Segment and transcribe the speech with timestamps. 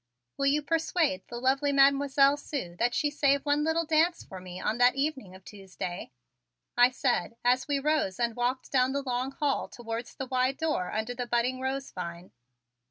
[0.35, 4.59] Will you persuade the lovely Mademoiselle Sue that she save one little dance for me
[4.59, 6.09] on that evening of Tuesday?"
[6.75, 10.91] I said as we rose and walked down the long hall towards the wide door
[10.91, 12.31] under the budding rose vine.